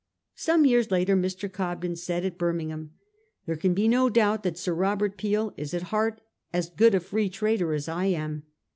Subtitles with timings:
[0.33, 1.47] Some years later Mr.
[1.47, 2.89] Cobden said at Birmingham,'
[3.45, 6.99] There can be no doubt that Sir Robert Peel is, at heart, as good a
[6.99, 8.41] Free Trader as I am.